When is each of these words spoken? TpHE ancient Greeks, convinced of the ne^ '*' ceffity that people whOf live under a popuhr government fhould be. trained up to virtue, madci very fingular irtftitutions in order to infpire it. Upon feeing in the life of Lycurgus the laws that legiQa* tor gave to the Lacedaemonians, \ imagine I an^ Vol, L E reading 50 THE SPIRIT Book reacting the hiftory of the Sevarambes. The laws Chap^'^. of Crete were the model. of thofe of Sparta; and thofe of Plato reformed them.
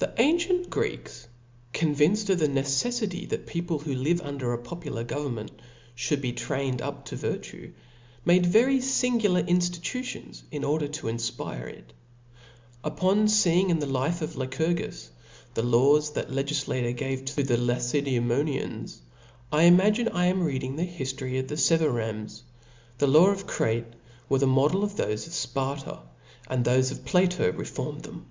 TpHE 0.00 0.12
ancient 0.18 0.68
Greeks, 0.68 1.28
convinced 1.72 2.28
of 2.28 2.40
the 2.40 2.46
ne^ 2.46 2.60
'*' 2.60 2.60
ceffity 2.62 3.26
that 3.30 3.46
people 3.46 3.80
whOf 3.80 4.02
live 4.02 4.20
under 4.20 4.52
a 4.52 4.58
popuhr 4.58 5.02
government 5.06 5.50
fhould 5.96 6.20
be. 6.20 6.30
trained 6.34 6.82
up 6.82 7.06
to 7.06 7.16
virtue, 7.16 7.72
madci 8.26 8.44
very 8.44 8.76
fingular 8.80 9.42
irtftitutions 9.48 10.42
in 10.50 10.62
order 10.62 10.86
to 10.88 11.06
infpire 11.06 11.68
it. 11.72 11.94
Upon 12.84 13.28
feeing 13.28 13.70
in 13.70 13.78
the 13.78 13.86
life 13.86 14.20
of 14.20 14.36
Lycurgus 14.36 15.08
the 15.54 15.62
laws 15.62 16.10
that 16.12 16.28
legiQa* 16.28 16.82
tor 16.82 16.92
gave 16.92 17.24
to 17.24 17.42
the 17.42 17.56
Lacedaemonians, 17.56 19.00
\ 19.30 19.50
imagine 19.54 20.08
I 20.08 20.26
an^ 20.26 20.32
Vol, 20.34 20.42
L 20.42 20.48
E 20.50 20.52
reading 20.52 20.76
50 20.76 20.76
THE 20.76 20.76
SPIRIT 20.76 20.76
Book 20.76 20.76
reacting 20.76 20.76
the 20.76 21.36
hiftory 21.38 21.40
of 21.40 21.48
the 21.48 21.54
Sevarambes. 22.34 22.42
The 22.98 23.06
laws 23.06 23.38
Chap^'^. 23.38 23.40
of 23.40 23.46
Crete 23.46 23.92
were 24.28 24.38
the 24.38 24.46
model. 24.46 24.84
of 24.84 24.96
thofe 24.96 25.26
of 25.26 25.32
Sparta; 25.32 26.00
and 26.46 26.62
thofe 26.66 26.92
of 26.92 27.06
Plato 27.06 27.50
reformed 27.52 28.02
them. 28.02 28.26